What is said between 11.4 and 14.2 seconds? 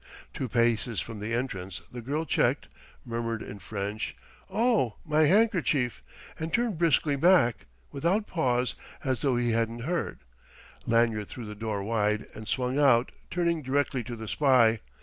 the door wide and swung out, turning directly to